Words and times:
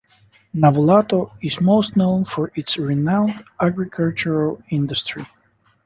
Navolato 0.55 1.29
is 1.43 1.61
most 1.61 1.95
known 1.95 2.25
for 2.25 2.51
its 2.55 2.75
renowned 2.79 3.43
agricultural 3.59 4.59
industry. 4.71 5.27